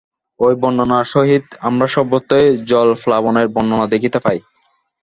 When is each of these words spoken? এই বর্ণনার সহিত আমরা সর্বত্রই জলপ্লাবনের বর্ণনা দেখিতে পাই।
এই 0.39 0.55
বর্ণনার 0.61 1.05
সহিত 1.13 1.45
আমরা 1.67 1.87
সর্বত্রই 1.87 2.47
জলপ্লাবনের 2.69 3.47
বর্ণনা 3.55 3.85
দেখিতে 3.93 4.19
পাই। 4.25 4.39